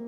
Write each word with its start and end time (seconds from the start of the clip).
Hi 0.00 0.06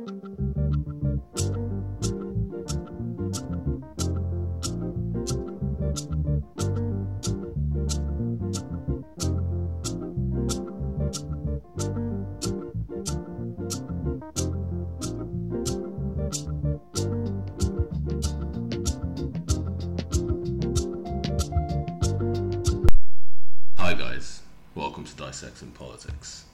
guys, 23.93 24.41
welcome 24.75 25.05
to 25.05 25.15
Dissecting 25.17 25.73
Politics. 25.73 26.45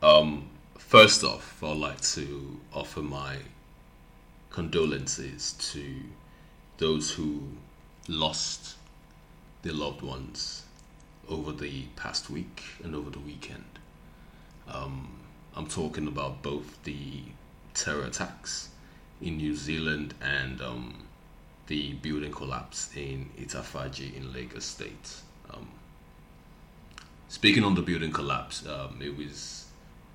Um, 0.00 0.48
first 0.78 1.22
off, 1.22 1.62
I'd 1.62 1.76
like 1.76 2.00
to 2.00 2.58
offer 2.72 3.02
my 3.02 3.36
condolences 4.50 5.52
to 5.72 5.84
those 6.78 7.10
who 7.12 7.42
lost 8.08 8.76
their 9.62 9.74
loved 9.74 10.02
ones 10.02 10.64
over 11.28 11.52
the 11.52 11.84
past 11.96 12.30
week 12.30 12.62
and 12.82 12.94
over 12.94 13.10
the 13.10 13.18
weekend. 13.18 13.64
Um, 14.66 15.18
I'm 15.54 15.66
talking 15.66 16.06
about 16.06 16.42
both 16.42 16.82
the 16.84 17.22
terror 17.74 18.04
attacks 18.04 18.70
in 19.20 19.36
New 19.36 19.54
Zealand 19.54 20.14
and 20.22 20.62
um, 20.62 20.94
the 21.66 21.94
building 21.94 22.32
collapse 22.32 22.90
in 22.96 23.30
Itafaji 23.38 24.16
in 24.16 24.32
Lagos 24.32 24.64
State. 24.64 25.20
Um, 25.52 25.68
speaking 27.28 27.64
on 27.64 27.74
the 27.74 27.82
building 27.82 28.12
collapse, 28.12 28.66
um, 28.66 29.00
it 29.02 29.16
was 29.16 29.67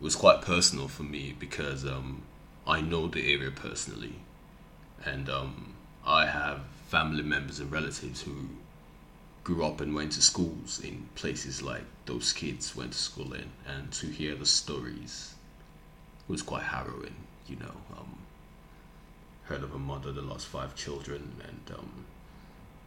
was 0.04 0.18
quite 0.18 0.42
personal 0.42 0.90
for 0.90 1.04
me 1.04 1.34
because 1.40 1.86
um, 1.86 2.24
I 2.68 2.82
know 2.82 3.08
the 3.08 3.34
area 3.34 3.52
personally, 3.52 4.16
and 5.06 5.30
um, 5.30 5.76
I 6.06 6.26
have 6.26 6.60
family 6.90 7.24
members 7.24 7.62
and 7.62 7.72
relatives 7.72 8.22
who 8.22 8.50
grew 9.46 9.66
up 9.66 9.80
and 9.80 9.96
went 9.96 10.12
to 10.12 10.22
schools 10.22 10.82
in 10.84 11.08
places 11.16 11.62
like 11.62 11.84
those 12.06 12.34
kids 12.34 12.76
went 12.76 12.92
to 12.92 12.98
school 12.98 13.32
in, 13.34 13.50
and 13.66 13.94
to 13.94 14.08
hear 14.08 14.36
the 14.36 14.46
stories 14.46 15.36
was 16.28 16.42
quite 16.42 16.64
harrowing. 16.64 17.16
You 17.48 17.56
know, 17.56 17.76
um, 17.98 18.18
heard 19.44 19.64
of 19.64 19.74
a 19.74 19.80
mother 19.80 20.12
that 20.12 20.26
lost 20.26 20.48
five 20.48 20.76
children, 20.76 21.32
and 21.48 21.78
um, 21.80 22.06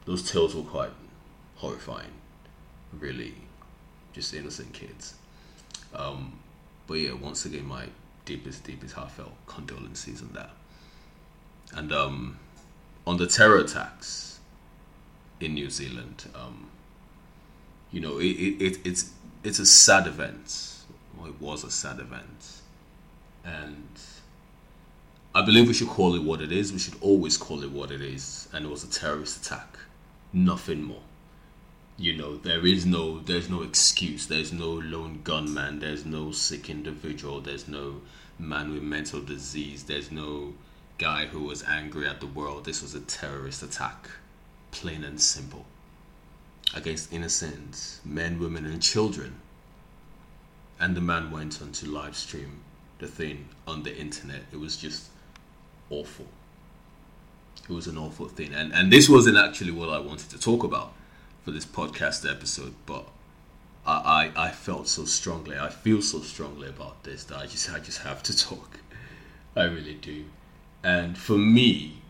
those 0.05 0.31
tales 0.31 0.55
were 0.55 0.63
quite 0.63 0.93
horrifying. 1.57 2.13
Really, 2.93 3.35
just 4.13 4.35
innocent 4.35 4.75
kids. 4.75 5.15
Um, 5.95 6.41
but 6.87 6.95
yeah, 6.95 7.13
once 7.13 7.45
again, 7.45 7.67
my 7.67 7.87
deepest, 8.25 8.65
deepest 8.65 8.95
heartfelt 8.95 9.33
condolences 9.47 10.23
on 10.23 10.33
that. 10.35 10.51
And 11.73 11.93
um, 11.93 12.39
on 13.07 13.17
the 13.17 13.27
terror 13.27 13.59
attacks 13.59 14.41
in 15.41 15.55
New 15.55 15.71
Zealand, 15.71 16.29
um, 16.35 16.69
you 17.91 18.01
know, 18.01 18.19
it, 18.19 18.27
it, 18.27 18.63
it, 18.63 18.79
it's 18.87 19.13
it's 19.43 19.59
a 19.59 19.67
sad 19.67 20.07
event. 20.07 20.75
Well, 21.17 21.29
it 21.29 21.41
was 21.41 21.65
a 21.65 21.71
sad 21.71 21.99
event, 21.99 22.61
and 23.45 23.89
I 25.35 25.43
believe 25.43 25.67
we 25.69 25.75
should 25.75 25.89
call 25.89 26.15
it 26.15 26.23
what 26.23 26.41
it 26.41 26.53
is. 26.53 26.73
We 26.73 26.79
should 26.79 26.97
always 27.01 27.37
call 27.37 27.63
it 27.63 27.71
what 27.71 27.91
it 27.91 28.01
is, 28.01 28.49
and 28.53 28.65
it 28.65 28.69
was 28.69 28.85
a 28.85 28.91
terrorist 28.91 29.45
attack, 29.45 29.79
nothing 30.33 30.83
more 30.83 31.03
you 31.99 32.15
know 32.15 32.37
there 32.37 32.67
is 32.67 32.85
no 32.85 33.21
there's 33.21 33.49
no 33.49 33.63
excuse. 33.63 34.27
There's 34.27 34.53
no 34.53 34.71
lone 34.71 35.21
gunman. 35.25 35.79
There's 35.81 36.05
no 36.05 36.31
sick 36.31 36.69
individual. 36.69 37.41
There's 37.41 37.69
no 37.69 38.03
man 38.39 38.73
with 38.73 38.83
mental 38.83 39.21
disease. 39.21 39.85
There's 39.85 40.11
no 40.11 40.55
guy 40.99 41.27
who 41.27 41.45
was 41.45 41.63
angry 41.65 42.07
at 42.07 42.21
the 42.21 42.27
world. 42.27 42.65
This 42.65 42.83
was 42.83 42.95
a 42.95 43.01
terrorist 43.01 43.63
attack 43.63 44.11
plain 44.71 45.05
and 45.05 45.21
simple 45.21 45.65
against 46.75 47.13
innocent 47.13 48.01
men 48.05 48.39
women 48.39 48.67
and 48.67 48.83
children. 48.83 49.41
And 50.79 50.95
the 50.95 51.01
man 51.01 51.31
went 51.31 51.63
on 51.63 51.73
to 51.73 51.89
live 51.89 52.15
stream 52.17 52.61
the 52.99 53.07
thing 53.07 53.49
on 53.67 53.83
the 53.83 53.97
internet. 53.97 54.43
It 54.53 54.61
was 54.61 54.77
just 54.77 55.09
awful. 55.89 56.27
It 57.69 57.73
was 57.73 57.87
an 57.87 57.97
awful 57.97 58.29
thing. 58.29 58.53
And 58.53 58.75
and 58.75 58.93
this 58.93 59.09
wasn't 59.09 59.39
actually 59.39 59.73
what 59.73 59.89
i 59.89 59.99
wanted 59.99 60.29
to 60.31 60.39
talk 60.39 60.63
about 60.63 60.93
for 61.47 61.53
this 61.53 61.65
podcast 61.65 62.29
episode, 62.29 62.75
but 62.87 63.07
I, 63.87 64.33
I, 64.37 64.49
I 64.49 64.51
felt 64.51 64.89
so 64.89 65.05
strongly. 65.05 65.57
I 65.57 65.69
feel 65.69 66.03
so 66.03 66.19
strongly 66.19 66.69
about 66.69 67.05
this 67.05 67.23
that 67.23 67.39
I 67.39 67.47
just 67.47 67.73
I 67.73 67.79
just 67.79 68.01
have 68.01 68.21
to 68.25 68.37
talk. 68.49 68.81
I 69.55 69.63
really 69.63 69.95
do. 69.95 70.25
And 70.83 71.17
for 71.17 71.39
me, 71.39 72.03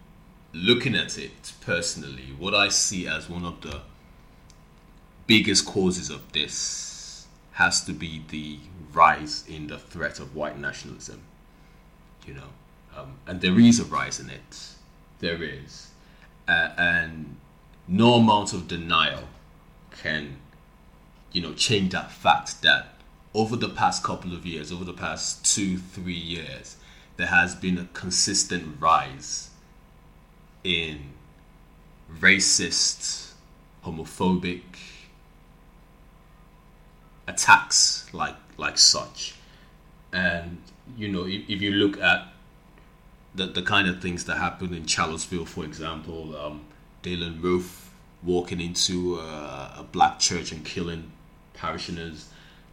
looking 0.55 0.95
at 0.95 1.19
it 1.19 1.53
personally, 1.61 2.33
what 2.39 2.55
I 2.55 2.71
see 2.71 3.07
as 3.07 3.29
one 3.29 3.45
of 3.45 3.61
the 3.61 3.83
biggest 5.27 5.67
causes 5.67 6.09
of 6.09 6.33
this 6.33 7.27
has 7.53 7.85
to 7.85 7.93
be 7.93 8.23
the 8.31 8.59
rise 8.95 9.45
in 9.47 9.67
the 9.67 9.77
threat 9.77 10.19
of 10.19 10.35
white 10.35 10.59
nationalism. 10.59 11.21
You 12.27 12.35
know, 12.35 12.51
um, 12.97 13.19
and 13.27 13.43
there 13.43 13.61
is 13.61 13.81
a 13.81 13.85
rise 13.85 14.19
in 14.19 14.31
it. 14.31 14.69
There 15.19 15.43
is, 15.43 15.91
uh, 16.49 16.71
and 16.79 17.37
no 17.89 18.15
amount 18.15 18.53
of 18.53 18.69
denial 18.69 19.25
can, 20.03 20.37
you 21.33 21.41
know, 21.41 21.53
change 21.55 21.93
that 21.93 22.11
fact 22.11 22.63
that 22.63 22.89
over 23.35 23.57
the 23.57 23.69
past 23.69 24.03
couple 24.03 24.33
of 24.33 24.47
years, 24.47 24.73
over 24.73 24.85
the 24.85 24.93
past 24.93 25.45
two, 25.45 25.79
three 25.79 26.15
years, 26.15 26.77
there 27.17 27.27
has 27.27 27.55
been 27.55 27.79
a 27.79 27.89
consistent 27.93 28.77
rise 28.81 29.51
in 30.65 31.13
racist, 32.21 33.33
homophobic 33.85 34.63
attacks 37.27 38.07
like 38.13 38.37
like 38.57 38.79
such. 38.79 39.35
And 40.13 40.63
you 40.97 41.09
know, 41.09 41.27
if, 41.27 41.49
if 41.49 41.61
you 41.61 41.73
look 41.73 42.01
at 42.01 42.29
the, 43.35 43.47
the 43.47 43.63
kind 43.63 43.89
of 43.89 44.01
things 44.01 44.25
that 44.25 44.39
happened 44.39 44.75
in 44.75 44.87
Charlottesville, 44.87 45.45
for 45.45 45.65
example, 45.65 46.37
um, 46.37 46.65
Dylann 47.07 47.41
Roof 47.41 47.93
walking 48.25 48.61
into 48.61 49.17
a, 49.21 49.77
a, 49.79 49.87
black 49.93 50.19
church 50.19 50.51
and 50.51 50.65
killing 50.65 51.13
parishioners. 51.55 52.29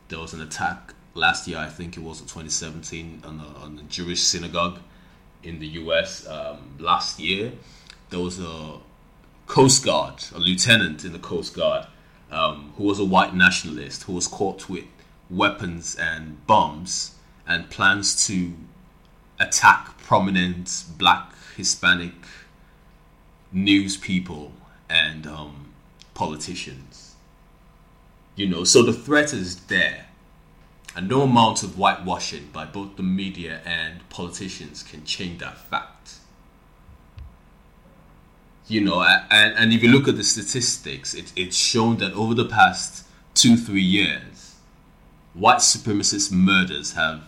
There 0.07 0.17
was 0.17 0.33
an 0.33 0.41
attack 0.41 0.95
last 1.13 1.47
year, 1.47 1.59
I 1.59 1.67
think 1.67 1.97
it 1.97 1.99
was 1.99 2.19
in 2.19 2.25
2017, 2.25 3.21
on 3.23 3.39
a, 3.39 3.63
on 3.63 3.79
Jewish 3.89 4.21
synagogue 4.21 4.79
in 5.43 5.59
the 5.59 5.67
US. 5.67 6.27
Um, 6.27 6.77
last 6.79 7.19
year, 7.19 7.51
there 8.09 8.19
was 8.19 8.39
a 8.39 8.79
Coast 9.45 9.85
Guard, 9.85 10.23
a 10.33 10.39
lieutenant 10.39 11.05
in 11.05 11.13
the 11.13 11.19
Coast 11.19 11.55
Guard, 11.55 11.85
um, 12.31 12.73
who 12.77 12.85
was 12.85 12.97
a 12.97 13.05
white 13.05 13.35
nationalist 13.35 14.03
who 14.03 14.13
was 14.13 14.25
caught 14.25 14.67
with 14.67 14.85
weapons 15.29 15.95
and 15.95 16.45
bombs 16.47 17.13
and 17.47 17.69
plans 17.69 18.25
to 18.25 18.53
attack 19.39 19.95
prominent 19.99 20.85
black, 20.97 21.33
Hispanic 21.55 22.13
news 23.53 23.95
people 23.95 24.51
and 24.89 25.27
um, 25.27 25.73
politicians. 26.13 27.15
You 28.35 28.49
know, 28.49 28.63
so 28.63 28.81
the 28.81 28.93
threat 28.93 29.31
is 29.33 29.55
there. 29.65 30.07
And 30.95 31.07
no 31.07 31.21
amount 31.21 31.63
of 31.63 31.75
whitewashing 31.75 32.49
by 32.53 32.65
both 32.65 32.97
the 32.97 33.03
media 33.03 33.61
and 33.65 34.07
politicians 34.09 34.83
can 34.83 35.05
change 35.05 35.39
that 35.39 35.57
fact. 35.57 36.17
You 38.67 38.81
know, 38.81 39.01
and, 39.01 39.57
and 39.57 39.73
if 39.73 39.81
you 39.83 39.89
look 39.89 40.07
at 40.07 40.17
the 40.17 40.23
statistics, 40.23 41.13
it, 41.13 41.33
it's 41.35 41.57
shown 41.57 41.97
that 41.97 42.13
over 42.13 42.33
the 42.33 42.45
past 42.45 43.05
two, 43.33 43.57
three 43.57 43.81
years, 43.81 44.55
white 45.33 45.57
supremacist 45.57 46.31
murders 46.31 46.93
have 46.93 47.23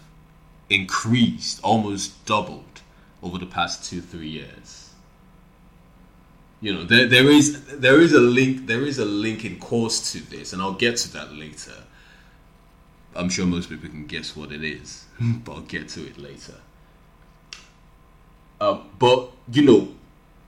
increased, 0.70 1.60
almost 1.64 2.24
doubled 2.26 2.82
over 3.22 3.40
the 3.40 3.46
past 3.48 3.90
two, 3.90 4.00
three 4.00 4.30
years 4.30 4.85
you 6.66 6.74
know 6.74 6.84
there, 6.84 7.06
there 7.06 7.30
is 7.30 7.64
there 7.78 8.02
is 8.02 8.12
a 8.14 8.20
link 8.20 8.66
there 8.66 8.82
is 8.82 8.98
a 8.98 9.06
link 9.06 9.46
in 9.46 9.60
course 9.60 10.12
to 10.12 10.20
this 10.32 10.52
and 10.52 10.60
i'll 10.64 10.74
get 10.74 10.98
to 10.98 11.14
that 11.14 11.32
later. 11.32 11.84
I'm 13.16 13.30
sure 13.30 13.46
most 13.46 13.70
people 13.70 13.88
can 13.88 14.08
guess 14.08 14.36
what 14.36 14.52
it 14.52 14.64
is 14.64 15.06
but 15.44 15.54
i'll 15.54 15.62
get 15.62 15.90
to 15.90 16.08
it 16.08 16.18
later. 16.18 16.56
Uh, 18.60 18.80
but 18.98 19.30
you 19.52 19.62
know 19.62 19.90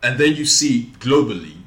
and 0.01 0.17
then 0.17 0.35
you 0.35 0.45
see 0.45 0.91
globally 0.99 1.57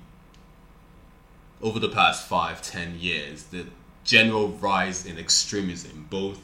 over 1.62 1.78
the 1.78 1.88
past 1.88 2.26
five 2.26 2.60
ten 2.60 2.98
years 2.98 3.44
the 3.44 3.66
general 4.02 4.48
rise 4.48 5.06
in 5.06 5.16
extremism 5.16 6.08
both 6.10 6.40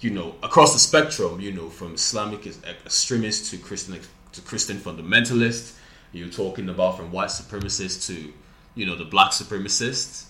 you 0.00 0.10
know 0.10 0.34
across 0.42 0.74
the 0.74 0.78
spectrum 0.78 1.40
you 1.40 1.52
know 1.52 1.70
from 1.70 1.94
islamic 1.94 2.46
extremists 2.46 3.48
to 3.50 3.56
christian 3.56 3.98
to 4.32 4.40
christian 4.42 4.76
fundamentalists 4.76 5.78
you're 6.12 6.28
talking 6.28 6.68
about 6.68 6.96
from 6.96 7.12
white 7.12 7.28
supremacists 7.28 8.06
to, 8.06 8.32
you 8.74 8.86
know, 8.86 8.96
the 8.96 9.04
black 9.04 9.30
supremacists. 9.30 10.26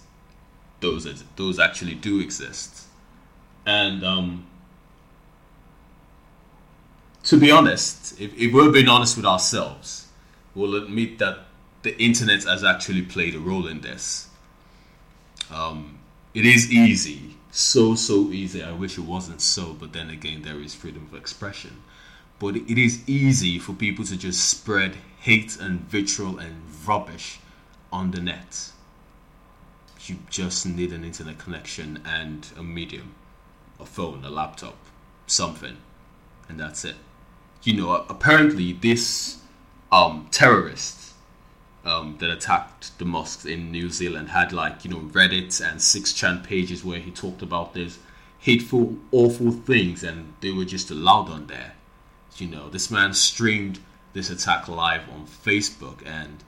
Those 0.81 1.25
those 1.37 1.59
actually 1.59 1.95
do 1.95 2.21
exist, 2.21 2.87
and 3.67 4.03
um, 4.03 4.47
to 7.25 7.39
be 7.39 7.51
honest, 7.51 8.19
if, 8.19 8.35
if 8.35 8.53
we're 8.53 8.73
being 8.73 8.89
honest 8.89 9.17
with 9.17 9.27
ourselves, 9.27 10.09
we'll 10.55 10.75
admit 10.75 11.19
that 11.19 11.41
the 11.83 11.97
internet 12.03 12.45
has 12.45 12.65
actually 12.65 13.03
played 13.03 13.35
a 13.35 13.39
role 13.39 13.67
in 13.67 13.83
this. 13.83 14.29
Um, 15.51 15.99
it 16.33 16.47
is 16.47 16.71
easy, 16.71 17.37
so 17.51 17.95
so 17.95 18.31
easy. 18.31 18.63
I 18.63 18.73
wish 18.73 18.97
it 18.97 19.05
wasn't 19.05 19.41
so, 19.41 19.75
but 19.75 19.93
then 19.93 20.11
again, 20.11 20.43
there 20.43 20.61
is 20.61 20.75
freedom 20.75 21.09
of 21.11 21.19
expression. 21.19 21.83
But 22.41 22.57
it 22.57 22.79
is 22.79 23.09
easy 23.09 23.61
for 23.61 23.75
people 23.75 24.05
to 24.07 24.17
just 24.17 24.49
spread 24.49 24.97
hate 25.21 25.61
and 25.61 25.81
vitriol 25.83 26.39
and 26.39 26.63
rubbish 26.85 27.39
on 27.93 28.11
the 28.11 28.21
net. 28.21 28.73
You 30.07 30.17
just 30.31 30.67
need 30.67 30.91
an 30.93 31.05
internet 31.05 31.39
connection 31.39 32.03
and 32.05 32.49
a 32.59 32.63
medium, 32.63 33.15
a 33.79 33.85
phone, 33.85 34.25
a 34.25 34.31
laptop, 34.31 34.77
something, 35.27 35.77
and 36.49 36.59
that's 36.59 36.85
it. 36.85 36.97
You 37.63 37.75
know, 37.75 38.07
apparently 38.09 38.73
this 38.73 39.43
um, 39.93 40.27
terrorist 40.31 41.13
um, 41.85 42.17
that 42.21 42.31
attacked 42.31 42.99
the 42.99 43.05
mosques 43.05 43.45
in 43.45 43.71
New 43.71 43.91
Zealand 43.91 44.31
had 44.31 44.53
like 44.53 44.85
you 44.85 44.91
know 44.91 45.01
Reddit 45.01 45.61
and 45.61 45.79
6chan 45.79 46.45
pages 46.45 46.85
where 46.85 47.01
he 47.01 47.11
talked 47.11 47.43
about 47.43 47.75
this 47.75 47.99
hateful, 48.39 48.97
awful 49.13 49.53
things, 49.53 50.03
and 50.03 50.33
they 50.41 50.51
were 50.51 50.65
just 50.65 50.91
allowed 50.91 51.29
on 51.29 51.47
there. 51.47 51.75
You 52.37 52.49
know, 52.49 52.69
this 52.71 52.91
man 52.91 53.13
streamed 53.13 53.81
this 54.13 54.31
attack 54.31 54.69
live 54.69 55.03
on 55.11 55.27
Facebook 55.27 56.07
and 56.07 56.43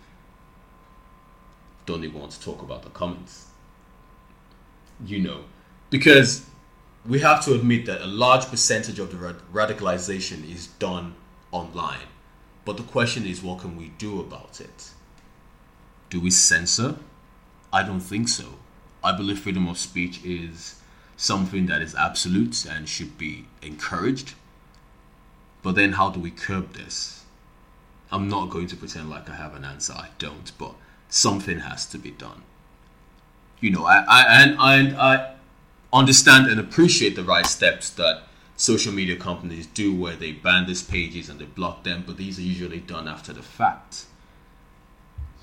don't 1.86 2.04
even 2.04 2.20
want 2.20 2.32
to 2.32 2.40
talk 2.40 2.62
about 2.62 2.82
the 2.82 2.90
comments. 2.90 3.46
You 5.04 5.20
know, 5.20 5.44
because 5.90 6.46
we 7.06 7.18
have 7.20 7.44
to 7.44 7.54
admit 7.54 7.86
that 7.86 8.00
a 8.00 8.06
large 8.06 8.46
percentage 8.46 8.98
of 8.98 9.10
the 9.10 9.34
radicalization 9.52 10.48
is 10.48 10.68
done 10.68 11.14
online. 11.50 12.06
But 12.64 12.76
the 12.76 12.84
question 12.84 13.26
is, 13.26 13.42
what 13.42 13.58
can 13.58 13.76
we 13.76 13.88
do 13.98 14.20
about 14.20 14.60
it? 14.60 14.90
Do 16.10 16.20
we 16.20 16.30
censor? 16.30 16.96
I 17.72 17.82
don't 17.82 18.00
think 18.00 18.28
so. 18.28 18.44
I 19.02 19.16
believe 19.16 19.40
freedom 19.40 19.66
of 19.66 19.78
speech 19.78 20.24
is 20.24 20.80
something 21.16 21.66
that 21.66 21.82
is 21.82 21.94
absolute 21.94 22.64
and 22.64 22.88
should 22.88 23.18
be 23.18 23.46
encouraged. 23.62 24.34
But 25.62 25.76
then, 25.76 25.92
how 25.92 26.10
do 26.10 26.20
we 26.20 26.30
curb 26.30 26.74
this? 26.74 27.24
I'm 28.10 28.28
not 28.28 28.50
going 28.50 28.66
to 28.66 28.76
pretend 28.76 29.08
like 29.08 29.30
I 29.30 29.36
have 29.36 29.54
an 29.54 29.64
answer. 29.64 29.94
I 29.94 30.08
don't, 30.18 30.50
but 30.58 30.74
something 31.08 31.60
has 31.60 31.86
to 31.86 31.98
be 31.98 32.10
done. 32.10 32.42
You 33.60 33.70
know, 33.70 33.84
I, 33.84 34.04
I 34.08 34.42
and 34.42 34.58
I, 34.58 35.14
I 35.14 35.34
understand 35.92 36.48
and 36.48 36.58
appreciate 36.58 37.16
the 37.16 37.22
right 37.22 37.46
steps 37.46 37.90
that 37.90 38.24
social 38.56 38.92
media 38.92 39.16
companies 39.16 39.66
do 39.66 39.94
where 39.94 40.16
they 40.16 40.32
ban 40.32 40.66
these 40.66 40.82
pages 40.82 41.28
and 41.28 41.38
they 41.38 41.44
block 41.44 41.84
them, 41.84 42.04
but 42.06 42.16
these 42.16 42.38
are 42.38 42.42
usually 42.42 42.80
done 42.80 43.08
after 43.08 43.32
the 43.32 43.42
fact. 43.42 44.06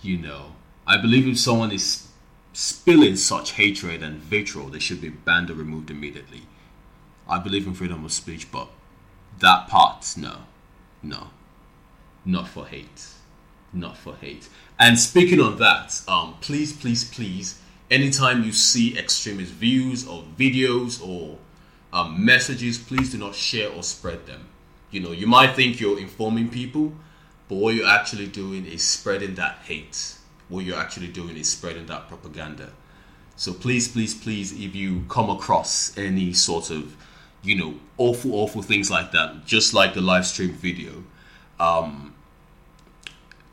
You 0.01 0.17
know, 0.17 0.55
I 0.85 0.97
believe 0.97 1.27
if 1.27 1.39
someone 1.39 1.71
is 1.71 2.07
spilling 2.53 3.15
such 3.15 3.53
hatred 3.53 4.03
and 4.03 4.19
vitriol, 4.19 4.67
they 4.67 4.79
should 4.79 5.01
be 5.01 5.09
banned 5.09 5.49
or 5.49 5.53
removed 5.55 5.89
immediately. 5.89 6.43
I 7.27 7.39
believe 7.39 7.67
in 7.67 7.73
freedom 7.73 8.05
of 8.05 8.11
speech, 8.11 8.51
but 8.51 8.69
that 9.39 9.67
part, 9.67 10.13
no, 10.17 10.37
no, 11.03 11.27
not 12.25 12.47
for 12.47 12.65
hate, 12.65 13.07
not 13.71 13.97
for 13.97 14.15
hate. 14.15 14.49
And 14.79 14.97
speaking 14.97 15.39
on 15.39 15.57
that, 15.59 16.01
um, 16.07 16.35
please, 16.41 16.73
please, 16.73 17.03
please, 17.03 17.61
anytime 17.91 18.43
you 18.43 18.51
see 18.51 18.97
extremist 18.97 19.51
views 19.53 20.07
or 20.07 20.23
videos 20.37 21.05
or 21.05 21.37
um, 21.93 22.23
messages, 22.23 22.77
please 22.77 23.11
do 23.11 23.17
not 23.17 23.35
share 23.35 23.71
or 23.71 23.83
spread 23.83 24.25
them. 24.25 24.47
You 24.91 25.01
know, 25.01 25.11
you 25.11 25.27
might 25.27 25.55
think 25.55 25.79
you're 25.79 25.99
informing 25.99 26.49
people, 26.49 26.93
but 27.47 27.55
what 27.55 27.75
you're 27.75 27.87
actually 27.87 28.27
doing 28.27 28.65
is 28.65 28.83
spreading 28.83 29.35
that 29.35 29.59
hate. 29.65 30.15
What 30.49 30.65
you're 30.65 30.79
actually 30.79 31.07
doing 31.07 31.37
is 31.37 31.49
spreading 31.49 31.85
that 31.87 32.07
propaganda. 32.07 32.71
So 33.35 33.53
please, 33.53 33.87
please, 33.87 34.13
please, 34.13 34.51
if 34.51 34.75
you 34.75 35.05
come 35.07 35.29
across 35.29 35.97
any 35.97 36.33
sort 36.33 36.69
of, 36.71 36.95
you 37.43 37.55
know, 37.55 37.75
awful, 37.97 38.35
awful 38.35 38.61
things 38.61 38.91
like 38.91 39.11
that, 39.11 39.45
just 39.45 39.73
like 39.73 39.93
the 39.93 40.01
live 40.01 40.25
stream 40.25 40.51
video, 40.53 41.03
um, 41.59 42.13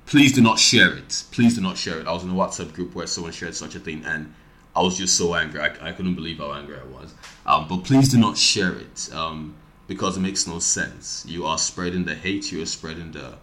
please 0.06 0.32
do 0.32 0.40
not 0.40 0.58
share 0.58 0.96
it. 0.96 1.24
Please 1.30 1.54
do 1.54 1.60
not 1.60 1.76
share 1.76 1.98
it. 2.00 2.06
I 2.06 2.12
was 2.12 2.22
in 2.24 2.30
a 2.30 2.34
WhatsApp 2.34 2.72
group 2.72 2.94
where 2.94 3.06
someone 3.06 3.32
shared 3.32 3.54
such 3.54 3.74
a 3.74 3.80
thing, 3.80 4.04
and 4.04 4.32
I 4.74 4.82
was 4.82 4.96
just 4.96 5.16
so 5.16 5.34
angry. 5.34 5.60
I, 5.60 5.88
I 5.88 5.92
couldn't 5.92 6.14
believe 6.14 6.38
how 6.38 6.52
angry 6.52 6.78
I 6.78 6.84
was. 6.84 7.14
Um, 7.46 7.66
but 7.68 7.84
please 7.84 8.08
do 8.08 8.18
not 8.18 8.36
share 8.36 8.74
it 8.74 9.08
um, 9.12 9.54
because 9.86 10.16
it 10.16 10.20
makes 10.20 10.46
no 10.46 10.58
sense. 10.58 11.24
You 11.28 11.46
are 11.46 11.58
spreading 11.58 12.04
the 12.04 12.14
hate. 12.14 12.52
You 12.52 12.62
are 12.62 12.66
spreading 12.66 13.12
the 13.12 13.34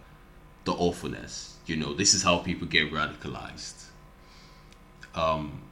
the 0.64 0.72
awfulness. 0.72 1.56
You 1.66 1.76
know, 1.76 1.94
this 1.94 2.14
is 2.14 2.22
how 2.22 2.38
people 2.38 2.66
get 2.66 2.90
radicalized. 2.90 3.84
Um, 5.14 5.62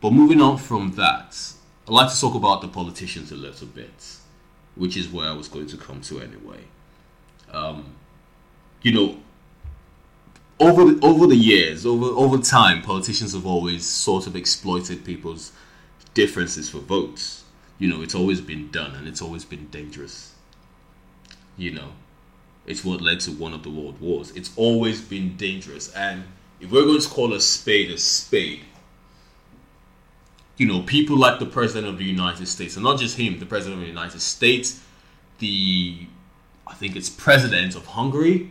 but 0.00 0.12
moving 0.12 0.40
on 0.40 0.58
from 0.58 0.92
that, 0.92 1.36
I'd 1.86 1.92
like 1.92 2.12
to 2.12 2.20
talk 2.20 2.34
about 2.34 2.60
the 2.60 2.68
politicians 2.68 3.32
a 3.32 3.36
little 3.36 3.66
bit, 3.66 4.16
which 4.76 4.96
is 4.96 5.08
where 5.08 5.28
I 5.28 5.32
was 5.32 5.48
going 5.48 5.66
to 5.68 5.76
come 5.76 6.00
to 6.02 6.20
anyway. 6.20 6.64
Um, 7.50 7.94
you 8.82 8.92
know, 8.92 9.18
over 10.58 10.84
the, 10.84 11.06
over 11.06 11.26
the 11.26 11.36
years, 11.36 11.84
over 11.84 12.06
over 12.06 12.38
time, 12.38 12.82
politicians 12.82 13.32
have 13.34 13.46
always 13.46 13.86
sort 13.86 14.26
of 14.26 14.36
exploited 14.36 15.04
people's 15.04 15.52
differences 16.14 16.68
for 16.70 16.78
votes. 16.78 17.44
You 17.78 17.88
know, 17.88 18.02
it's 18.02 18.14
always 18.14 18.40
been 18.40 18.70
done, 18.70 18.94
and 18.94 19.08
it's 19.08 19.20
always 19.20 19.44
been 19.44 19.66
dangerous. 19.68 20.34
You 21.56 21.72
know, 21.72 21.92
it's 22.66 22.84
what 22.84 23.00
led 23.00 23.20
to 23.20 23.32
one 23.32 23.52
of 23.52 23.62
the 23.62 23.70
world 23.70 24.00
wars. 24.00 24.30
It's 24.36 24.50
always 24.56 25.00
been 25.00 25.36
dangerous, 25.36 25.92
and 25.92 26.24
if 26.60 26.70
we're 26.70 26.84
going 26.84 27.00
to 27.00 27.08
call 27.08 27.34
a 27.34 27.40
spade 27.40 27.90
a 27.90 27.98
spade, 27.98 28.60
you 30.56 30.66
know, 30.66 30.82
people 30.82 31.16
like 31.16 31.38
the 31.38 31.46
president 31.46 31.86
of 31.86 31.98
the 31.98 32.04
United 32.04 32.46
States, 32.46 32.76
and 32.76 32.84
not 32.84 32.98
just 32.98 33.16
him, 33.16 33.38
the 33.38 33.46
president 33.46 33.80
of 33.80 33.82
the 33.82 33.88
United 33.90 34.20
States, 34.20 34.80
the 35.38 36.06
I 36.66 36.74
think 36.74 36.96
it's 36.96 37.10
president 37.10 37.74
of 37.74 37.86
Hungary 37.86 38.50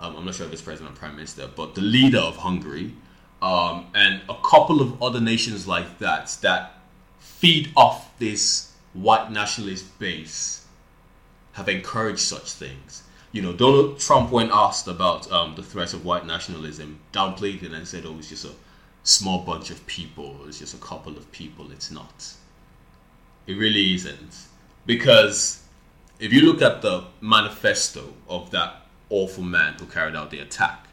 um, 0.00 0.16
I'm 0.16 0.24
not 0.24 0.34
sure 0.34 0.46
if 0.46 0.52
it's 0.52 0.62
president 0.62 0.94
or 0.94 0.98
prime 0.98 1.16
minister, 1.16 1.48
but 1.54 1.74
the 1.74 1.80
leader 1.80 2.18
of 2.18 2.36
Hungary, 2.36 2.94
um, 3.42 3.86
and 3.94 4.20
a 4.28 4.36
couple 4.44 4.80
of 4.80 5.02
other 5.02 5.20
nations 5.20 5.66
like 5.66 5.98
that 5.98 6.36
that 6.42 6.74
feed 7.18 7.70
off 7.76 8.16
this 8.18 8.72
white 8.92 9.30
nationalist 9.30 9.98
base 9.98 10.64
have 11.52 11.68
encouraged 11.68 12.20
such 12.20 12.52
things. 12.52 13.02
You 13.32 13.42
know, 13.42 13.52
Donald 13.52 13.98
Trump, 13.98 14.30
when 14.30 14.50
asked 14.52 14.86
about 14.86 15.30
um, 15.32 15.54
the 15.54 15.62
threat 15.62 15.92
of 15.92 16.04
white 16.04 16.26
nationalism, 16.26 17.00
downplayed 17.12 17.62
it 17.62 17.72
and 17.72 17.86
said, 17.86 18.04
"Oh, 18.06 18.16
it's 18.18 18.28
just 18.28 18.44
a 18.44 18.52
small 19.08 19.38
bunch 19.40 19.70
of 19.70 19.86
people. 19.86 20.36
It's 20.46 20.58
just 20.58 20.74
a 20.74 20.78
couple 20.78 21.16
of 21.16 21.30
people." 21.32 21.70
It's 21.72 21.90
not. 21.90 22.34
It 23.46 23.54
really 23.54 23.94
isn't, 23.94 24.34
because 24.84 25.62
if 26.18 26.32
you 26.32 26.42
look 26.42 26.60
at 26.60 26.82
the 26.82 27.04
manifesto 27.20 28.12
of 28.28 28.50
that 28.50 28.82
awful 29.10 29.44
man 29.44 29.74
who 29.78 29.86
carried 29.86 30.14
out 30.14 30.30
the 30.30 30.40
attack. 30.40 30.86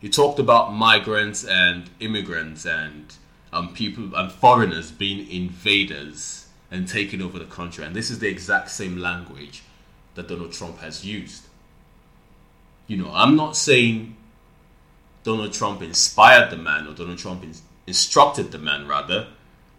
He 0.00 0.08
talked 0.08 0.38
about 0.38 0.72
migrants 0.72 1.44
and 1.44 1.90
immigrants 2.00 2.64
and 2.64 3.12
um, 3.52 3.72
people 3.72 4.14
and 4.14 4.30
foreigners 4.30 4.90
being 4.90 5.28
invaders 5.30 6.46
and 6.70 6.86
taking 6.86 7.22
over 7.22 7.38
the 7.38 7.44
country. 7.44 7.84
And 7.84 7.94
this 7.94 8.10
is 8.10 8.18
the 8.18 8.28
exact 8.28 8.70
same 8.70 8.98
language 8.98 9.62
that 10.14 10.28
Donald 10.28 10.52
Trump 10.52 10.78
has 10.80 11.04
used. 11.04 11.44
You 12.86 12.96
know, 12.96 13.10
I'm 13.12 13.36
not 13.36 13.56
saying 13.56 14.16
Donald 15.28 15.52
Trump 15.52 15.82
inspired 15.82 16.48
the 16.48 16.56
man 16.56 16.86
or 16.86 16.94
Donald 16.94 17.18
Trump 17.18 17.44
instructed 17.86 18.50
the 18.50 18.56
man, 18.56 18.88
rather, 18.88 19.26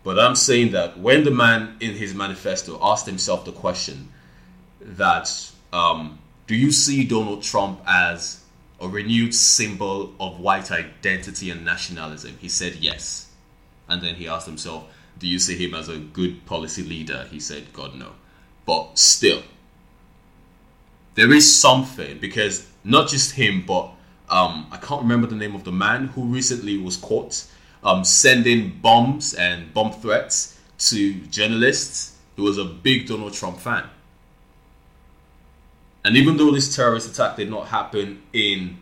but 0.03 0.19
I'm 0.19 0.35
saying 0.35 0.73
that 0.73 0.99
when 0.99 1.23
the 1.23 1.31
man 1.31 1.75
in 1.79 1.95
his 1.95 2.13
manifesto 2.13 2.77
asked 2.83 3.07
himself 3.07 3.45
the 3.45 3.51
question 3.51 4.09
that 4.79 5.27
um, 5.73 6.19
do 6.45 6.53
you 6.53 6.71
see 6.71 7.03
Donald 7.03 7.41
Trump 7.41 7.81
as 7.87 8.43
a 8.79 8.87
renewed 8.87 9.33
symbol 9.33 10.13
of 10.19 10.39
white 10.39 10.69
identity 10.69 11.49
and 11.49 11.65
nationalism? 11.65 12.37
He 12.39 12.47
said 12.47 12.75
yes. 12.75 13.31
And 13.87 14.03
then 14.03 14.13
he 14.13 14.27
asked 14.27 14.45
himself, 14.45 14.83
Do 15.17 15.27
you 15.27 15.39
see 15.39 15.57
him 15.57 15.73
as 15.73 15.89
a 15.89 15.97
good 15.97 16.45
policy 16.45 16.83
leader? 16.83 17.27
He 17.31 17.39
said, 17.39 17.73
God, 17.73 17.95
no. 17.95 18.11
But 18.67 18.99
still, 18.99 19.41
there 21.15 21.33
is 21.33 21.59
something 21.59 22.19
because 22.19 22.67
not 22.83 23.09
just 23.09 23.31
him, 23.31 23.63
but 23.65 23.95
um, 24.29 24.67
I 24.71 24.77
can't 24.77 25.01
remember 25.01 25.27
the 25.27 25.36
name 25.36 25.55
of 25.55 25.63
the 25.63 25.71
man 25.71 26.07
who 26.07 26.24
recently 26.24 26.77
was 26.77 26.98
caught 26.98 27.45
um, 27.83 28.03
sending 28.03 28.79
bombs 28.81 29.33
and 29.33 29.74
bomb 29.74 29.91
threats 29.91 30.59
to 30.77 31.13
journalists. 31.27 32.17
He 32.36 32.41
was 32.41 32.57
a 32.57 32.65
big 32.65 33.07
Donald 33.07 33.33
Trump 33.33 33.59
fan. 33.59 33.89
And 36.05 36.15
even 36.15 36.38
though 36.38 36.51
this 36.51 36.75
terrorist 36.75 37.12
attack 37.12 37.38
did 37.38 37.50
not 37.50 37.67
happen 37.67 38.21
in 38.31 38.77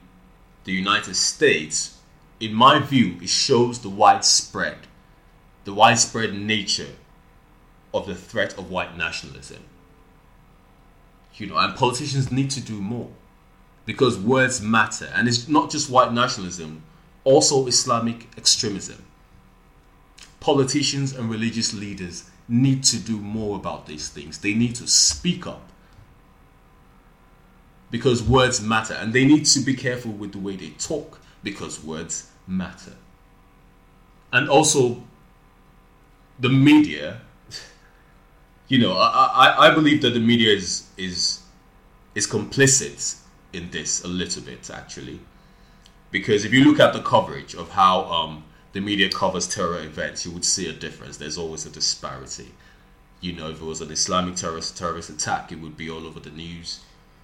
the 0.66 0.72
United 0.72 1.16
States, 1.16 1.98
in 2.40 2.54
my 2.54 2.80
view, 2.80 3.18
it 3.22 3.30
shows 3.30 3.80
the 3.80 3.90
widespread, 3.90 4.78
the 5.64 5.74
widespread 5.74 6.34
nature 6.34 6.94
of 7.94 8.06
the 8.06 8.16
threat 8.16 8.58
of 8.58 8.70
white 8.70 8.96
nationalism. 8.96 9.64
You 11.36 11.48
know, 11.48 11.58
and 11.58 11.76
politicians 11.76 12.32
need 12.32 12.52
to 12.52 12.62
do 12.62 12.82
more 12.82 13.10
because 13.88 14.20
words 14.20 14.62
matter. 14.62 15.10
And 15.16 15.28
it's 15.28 15.48
not 15.48 15.72
just 15.72 15.90
white 15.90 16.14
nationalism, 16.14 16.84
also 17.24 17.66
Islamic 17.68 18.28
extremism. 18.38 19.04
Politicians 20.42 21.16
and 21.16 21.32
religious 21.32 21.74
leaders 21.74 22.30
need 22.50 22.84
to 22.84 23.00
do 23.00 23.18
more 23.18 23.56
about 23.56 23.88
these 23.88 24.10
things. 24.10 24.40
They 24.40 24.54
need 24.54 24.76
to 24.76 24.88
speak 24.88 25.48
up 25.48 25.72
because 27.90 28.22
words 28.22 28.62
matter. 28.62 28.94
And 28.94 29.14
they 29.14 29.26
need 29.26 29.46
to 29.46 29.62
be 29.62 29.74
careful 29.74 30.12
with 30.12 30.34
the 30.34 30.40
way 30.40 30.58
they 30.58 30.72
talk 30.72 31.20
because 31.42 31.82
words 31.82 32.30
matter. 32.46 32.94
And 34.34 34.50
also, 34.50 35.02
the 36.40 36.50
media, 36.50 37.22
you 38.68 38.80
know, 38.80 38.98
I, 38.98 39.30
I, 39.34 39.68
I 39.68 39.74
believe 39.74 40.02
that 40.02 40.10
the 40.10 40.20
media 40.20 40.54
is, 40.54 40.90
is, 40.98 41.40
is 42.16 42.28
complicit 42.28 43.22
in 43.54 43.72
this 43.72 44.04
a 44.04 44.08
little 44.08 44.42
bit, 44.42 44.70
actually. 44.70 45.20
Because 46.12 46.46
if 46.46 46.54
you 46.54 46.64
look 46.64 46.80
at 46.80 46.94
the 46.94 47.02
coverage 47.02 47.54
of 47.54 47.72
how 47.72 48.06
um, 48.06 48.44
the 48.74 48.80
media 48.80 49.10
covers 49.10 49.48
terror 49.48 49.80
events, 49.80 50.26
you 50.26 50.32
would 50.32 50.46
see 50.46 50.70
a 50.70 50.74
difference. 50.74 51.18
There's 51.18 51.38
always 51.38 51.66
a 51.66 51.70
disparity. 51.70 52.54
You 53.20 53.34
know, 53.34 53.50
if 53.50 53.62
it 53.62 53.66
was 53.66 53.82
an 53.82 53.92
Islamic 53.92 54.36
terrorist 54.36 54.78
terrorist 54.78 55.10
attack, 55.10 55.52
it 55.52 55.60
would 55.60 55.76
be 55.76 55.90
all 55.90 56.06
over 56.06 56.20
the 56.20 56.30
news 56.30 56.82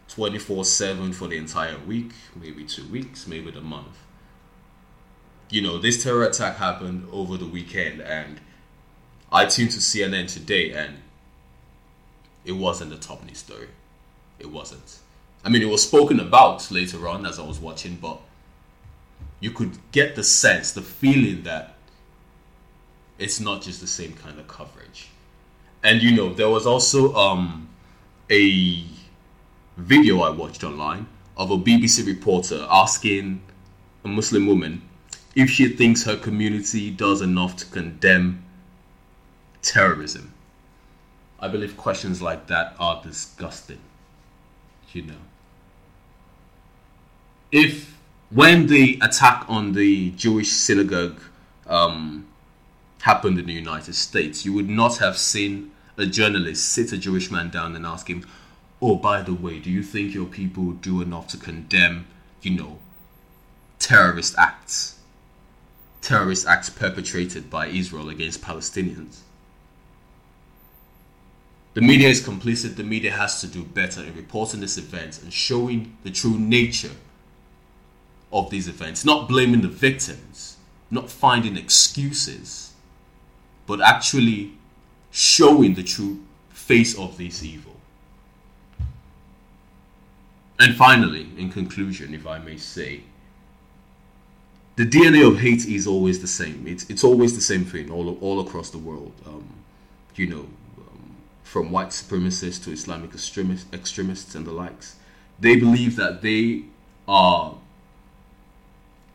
24 0.10 0.65
7 0.65 1.13
for 1.13 1.27
the 1.27 1.38
entire 1.38 1.77
week, 1.80 2.12
maybe 2.36 2.63
two 2.63 2.88
weeks, 2.88 3.27
maybe 3.27 3.51
the 3.51 3.62
month. 3.62 3.98
You 5.50 5.62
know, 5.62 5.77
this 5.77 6.03
terror 6.03 6.24
attack 6.24 6.58
happened 6.58 7.08
over 7.12 7.38
the 7.38 7.46
weekend, 7.46 8.01
and 8.01 8.39
I 9.32 9.46
tuned 9.46 9.72
to 9.72 9.80
CNN 9.80 10.27
today, 10.27 10.72
and 10.72 10.98
it 12.46 12.53
wasn't 12.53 12.89
the 12.89 12.98
top 12.98 13.24
news 13.24 13.39
story. 13.39 13.70
It 14.39 14.51
wasn't. 14.51 15.00
I 15.43 15.50
mean, 15.50 15.62
it 15.62 15.69
was 15.69 15.83
spoken 15.83 16.19
about 16.19 16.71
later 16.71 17.07
on 17.07 17.25
as 17.25 17.38
I 17.38 17.43
was 17.43 17.59
watching, 17.59 17.97
but 18.01 18.19
you 19.41 19.51
could 19.51 19.77
get 19.91 20.15
the 20.15 20.23
sense, 20.23 20.71
the 20.71 20.81
feeling 20.81 21.43
that 21.43 21.75
it's 23.19 23.39
not 23.39 23.62
just 23.62 23.81
the 23.81 23.88
same 23.88 24.13
kind 24.13 24.39
of 24.39 24.47
coverage. 24.47 25.09
And 25.83 26.01
you 26.01 26.15
know, 26.15 26.33
there 26.33 26.50
was 26.50 26.65
also 26.65 27.13
um, 27.13 27.67
a 28.31 28.85
video 29.75 30.21
I 30.21 30.29
watched 30.29 30.63
online 30.63 31.07
of 31.35 31.51
a 31.51 31.57
BBC 31.57 32.07
reporter 32.07 32.65
asking 32.69 33.41
a 34.05 34.07
Muslim 34.07 34.47
woman 34.47 34.81
if 35.35 35.50
she 35.50 35.67
thinks 35.67 36.03
her 36.03 36.15
community 36.15 36.89
does 36.89 37.21
enough 37.21 37.57
to 37.57 37.65
condemn 37.65 38.45
terrorism. 39.62 40.33
I 41.39 41.50
believe 41.50 41.75
questions 41.75 42.21
like 42.21 42.47
that 42.47 42.75
are 42.79 43.01
disgusting. 43.03 43.79
You 44.93 45.01
know. 45.01 45.15
If 47.53 47.95
when 48.31 48.65
the 48.65 48.98
attack 49.00 49.45
on 49.48 49.74
the 49.74 50.10
Jewish 50.10 50.51
synagogue 50.51 51.22
um, 51.67 52.25
happened 53.03 53.38
in 53.38 53.45
the 53.45 53.53
United 53.53 53.93
States, 53.93 54.43
you 54.43 54.53
would 54.53 54.67
not 54.67 54.98
have 54.98 55.19
seen 55.19 55.72
a 55.95 56.07
journalist 56.07 56.65
sit 56.65 56.91
a 56.91 56.98
Jewish 56.98 57.29
man 57.29 57.51
down 57.51 57.75
and 57.75 57.86
ask 57.86 58.10
him, 58.10 58.25
oh, 58.81 58.95
by 58.95 59.22
the 59.22 59.36
way, 59.36 59.60
do 59.60 59.69
you 59.69 59.83
think 59.83 60.15
your 60.15 60.25
people 60.25 60.72
do 60.72 61.00
enough 61.00 61.27
to 61.27 61.38
condemn, 61.38 62.07
you 62.41 62.57
know, 62.57 62.79
terrorist 63.77 64.33
acts? 64.36 64.98
Terrorist 66.01 66.48
acts 66.48 66.72
perpetrated 66.72 67.51
by 67.51 67.67
Israel 67.67 68.10
against 68.10 68.41
Palestinians. 68.41 69.19
The 71.75 71.81
media 71.81 72.10
is 72.10 72.19
complicit. 72.19 72.77
The 72.77 72.83
media 72.83 73.12
has 73.12 73.41
to 73.41 73.48
do 73.48 73.63
better 73.63 74.01
in 74.01 74.15
reporting 74.15 74.60
this 74.60 74.79
event 74.79 75.22
and 75.22 75.31
showing 75.31 75.95
the 76.03 76.10
true 76.10 76.39
nature 76.39 76.95
of 78.34 78.50
these 78.50 78.68
events. 78.68 79.06
Not 79.06 79.30
blaming 79.30 79.62
the 79.62 79.70
victims, 79.70 80.58
not 80.92 81.10
finding 81.10 81.56
excuses, 81.56 82.74
but 83.66 83.80
actually 83.80 84.54
showing 85.12 85.75
the 85.75 85.84
true 85.84 86.24
face 86.50 86.98
of 86.98 87.18
this 87.18 87.44
evil. 87.44 87.75
And 90.60 90.75
finally, 90.75 91.30
in 91.38 91.52
conclusion, 91.52 92.13
if 92.13 92.28
I 92.28 92.40
may 92.40 92.58
say, 92.58 93.02
the 94.75 94.86
DNA 94.86 95.28
of 95.28 95.40
hate 95.40 95.66
is 95.68 95.86
always 95.86 96.20
the 96.20 96.28
same. 96.28 96.66
It's 96.68 96.90
it's 96.90 97.04
always 97.04 97.36
the 97.36 97.42
same 97.42 97.63
thing 97.63 97.92
all 97.92 98.18
all 98.22 98.40
across 98.40 98.72
the 98.72 98.80
world. 98.80 99.13
Um, 99.25 99.48
you 100.16 100.28
know, 100.28 100.48
um, 100.80 101.16
from 101.44 101.72
white 101.72 101.90
supremacists 101.90 102.63
to 102.63 102.72
Islamic 102.72 103.13
extremists, 103.13 103.72
extremists 103.72 104.34
and 104.36 104.48
the 104.48 104.52
likes, 104.52 104.96
they 105.40 105.56
believe 105.56 105.96
that 105.98 106.22
they 106.22 106.63
are 107.08 107.56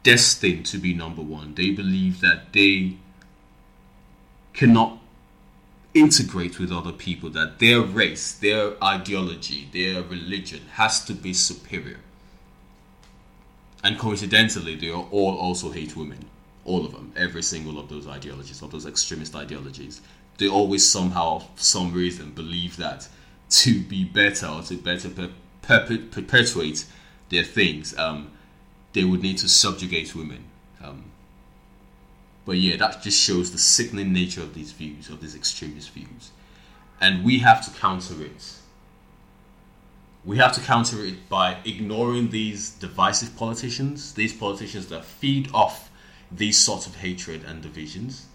destined 0.09 0.65
to 0.65 0.79
be 0.79 0.95
number 0.95 1.21
one. 1.21 1.53
They 1.55 1.71
believe 1.71 2.23
that 2.23 2.55
they 2.55 2.97
cannot 4.55 4.99
integrate 5.93 6.59
with 6.59 6.73
other 6.73 6.93
people, 6.93 7.29
that 7.29 7.59
their 7.59 7.83
race, 7.83 8.33
their 8.33 8.83
ideology, 8.83 9.69
their 9.71 10.03
religion 10.03 10.63
has 10.73 11.05
to 11.05 11.13
be 11.13 11.35
superior. 11.35 12.01
And 13.85 13.99
coincidentally, 13.99 14.77
they 14.77 14.89
are 14.89 15.07
all 15.11 15.37
also 15.37 15.73
hate 15.73 15.95
women. 15.95 16.25
All 16.65 16.87
of 16.87 16.93
them, 16.93 17.13
every 17.15 17.43
single 17.43 17.79
of 17.79 17.91
those 17.91 18.07
ideologies, 18.07 18.63
of 18.63 18.71
those 18.71 18.87
extremist 18.87 19.37
ideologies. 19.37 20.01
They 20.39 20.49
always 20.49 20.91
somehow, 20.91 21.41
for 21.41 21.63
some 21.63 21.93
reason, 21.93 22.31
believe 22.31 22.79
that 22.79 23.09
to 23.63 23.83
be 23.83 24.05
better 24.05 24.47
or 24.47 24.63
to 24.63 24.77
better 24.79 25.11
per- 25.11 25.33
per- 25.61 26.07
perpetuate 26.11 26.87
their 27.29 27.45
things, 27.45 27.97
um, 27.99 28.31
they 28.99 29.05
would 29.05 29.23
need 29.23 29.39
to 29.39 29.49
subjugate 29.49 30.13
women. 30.17 30.43
Um, 30.83 31.05
but 32.45 32.57
yeah, 32.57 32.77
that 32.79 33.01
just 33.01 33.21
shows 33.21 33.53
the 33.53 33.59
sickening 33.59 34.13
nature 34.13 34.41
of 34.41 34.55
these 34.55 34.73
views, 34.73 35.09
of 35.09 35.21
these 35.21 35.37
extremist 35.37 35.91
views. 35.91 36.33
And 37.01 37.25
we 37.25 37.39
have 37.39 37.65
to 37.65 37.71
counter 37.79 38.21
it. 38.21 38.55
We 40.25 40.39
have 40.39 40.53
to 40.55 40.61
counter 40.61 41.05
it 41.05 41.29
by 41.29 41.59
ignoring 41.65 42.31
these 42.31 42.71
divisive 42.71 43.37
politicians, 43.37 44.15
these 44.15 44.33
politicians 44.33 44.89
that 44.89 45.05
feed 45.05 45.49
off 45.55 45.93
these 46.33 46.59
sorts 46.59 46.89
of 46.89 46.97
hatred 46.97 47.45
and 47.45 47.63
divisions. 47.63 48.27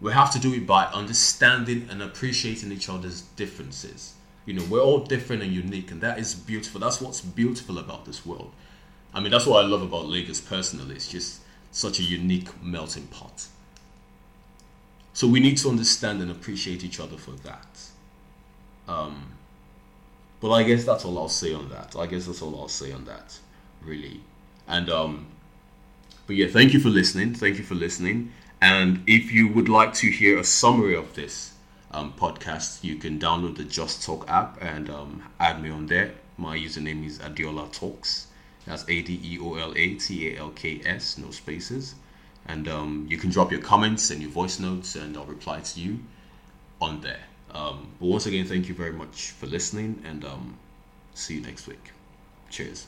We 0.00 0.10
have 0.10 0.32
to 0.32 0.40
do 0.40 0.54
it 0.54 0.66
by 0.66 0.86
understanding 0.86 1.86
and 1.88 2.02
appreciating 2.02 2.72
each 2.72 2.88
other's 2.88 3.20
differences. 3.36 4.14
You 4.44 4.54
know, 4.54 4.64
we're 4.68 4.82
all 4.82 5.04
different 5.04 5.44
and 5.44 5.52
unique, 5.52 5.92
and 5.92 6.00
that 6.00 6.18
is 6.18 6.34
beautiful. 6.34 6.80
That's 6.80 7.00
what's 7.00 7.20
beautiful 7.20 7.78
about 7.78 8.06
this 8.06 8.26
world. 8.26 8.50
I 9.16 9.20
mean, 9.20 9.30
that's 9.30 9.46
what 9.46 9.64
I 9.64 9.66
love 9.66 9.80
about 9.80 10.04
Lagos 10.04 10.42
personally. 10.42 10.94
It's 10.94 11.08
just 11.08 11.40
such 11.72 11.98
a 12.00 12.02
unique 12.02 12.50
melting 12.62 13.06
pot. 13.06 13.46
So 15.14 15.26
we 15.26 15.40
need 15.40 15.56
to 15.56 15.70
understand 15.70 16.20
and 16.20 16.30
appreciate 16.30 16.84
each 16.84 17.00
other 17.00 17.16
for 17.16 17.30
that. 17.30 17.78
Um, 18.86 19.32
but 20.38 20.50
I 20.50 20.64
guess 20.64 20.84
that's 20.84 21.06
all 21.06 21.18
I'll 21.18 21.30
say 21.30 21.54
on 21.54 21.70
that. 21.70 21.96
I 21.98 22.04
guess 22.04 22.26
that's 22.26 22.42
all 22.42 22.60
I'll 22.60 22.68
say 22.68 22.92
on 22.92 23.06
that, 23.06 23.38
really. 23.80 24.20
And 24.68 24.90
um, 24.90 25.28
but 26.26 26.36
yeah, 26.36 26.48
thank 26.48 26.74
you 26.74 26.80
for 26.80 26.90
listening. 26.90 27.32
Thank 27.32 27.56
you 27.56 27.64
for 27.64 27.74
listening. 27.74 28.32
And 28.60 29.02
if 29.06 29.32
you 29.32 29.48
would 29.48 29.70
like 29.70 29.94
to 29.94 30.10
hear 30.10 30.38
a 30.38 30.44
summary 30.44 30.94
of 30.94 31.14
this 31.14 31.54
um, 31.90 32.12
podcast, 32.18 32.84
you 32.84 32.96
can 32.96 33.18
download 33.18 33.56
the 33.56 33.64
Just 33.64 34.04
Talk 34.04 34.28
app 34.28 34.58
and 34.60 34.90
um, 34.90 35.22
add 35.40 35.62
me 35.62 35.70
on 35.70 35.86
there. 35.86 36.12
My 36.36 36.58
username 36.58 37.06
is 37.06 37.18
Adeola 37.20 37.72
Talks. 37.72 38.26
That's 38.66 38.84
A 38.88 39.02
D 39.02 39.20
E 39.22 39.38
O 39.40 39.54
L 39.54 39.72
A 39.76 39.94
T 39.94 40.28
A 40.28 40.38
L 40.38 40.50
K 40.50 40.80
S, 40.84 41.18
no 41.18 41.30
spaces. 41.30 41.94
And 42.46 42.68
um, 42.68 43.06
you 43.08 43.16
can 43.16 43.30
drop 43.30 43.50
your 43.50 43.60
comments 43.60 44.10
and 44.10 44.20
your 44.20 44.30
voice 44.30 44.60
notes, 44.60 44.94
and 44.94 45.16
I'll 45.16 45.24
reply 45.24 45.60
to 45.60 45.80
you 45.80 46.00
on 46.80 47.00
there. 47.00 47.20
Um, 47.52 47.88
but 47.98 48.06
once 48.06 48.26
again, 48.26 48.44
thank 48.46 48.68
you 48.68 48.74
very 48.74 48.92
much 48.92 49.30
for 49.30 49.46
listening, 49.46 50.02
and 50.04 50.24
um, 50.24 50.56
see 51.14 51.36
you 51.36 51.40
next 51.40 51.66
week. 51.66 51.92
Cheers. 52.50 52.86